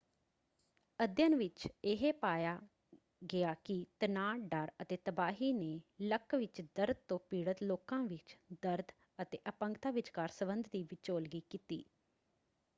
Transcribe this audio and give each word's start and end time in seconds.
ਅਧਿਐਨ 0.99 1.35
ਵਿੱਚ 1.35 1.67
ਇਹ 1.83 2.11
ਪਾਇਆ 2.13 2.57
ਗਿਆ 3.31 3.53
ਕਿ 3.63 3.85
ਤਣਾਅ 3.99 4.37
ਡਰ 4.47 4.71
ਅਤੇ 4.81 4.97
ਤਬਾਹੀ 4.97 5.51
ਨੇ 5.53 5.79
ਲੱਕ 6.01 6.35
ਵਿੱਚ 6.35 6.61
ਦਰਦ 6.75 6.95
ਤੋਂ 7.07 7.19
ਪੀੜਤ 7.29 7.63
ਲੋਕਾਂ 7.63 8.03
ਵਿੱਚ 8.03 8.35
ਦਰਦ 8.61 8.91
ਅਤੇ 9.19 9.39
ਅਪੰਗਤਾ 9.49 9.91
ਵਿਚਕਾਰ 9.91 10.29
ਸਬੰਧ 10.29 10.67
ਦੀ 10.71 10.83
ਵਿਚੋਲਗੀ 10.83 11.41
ਕੀਤੀ। 11.49 11.83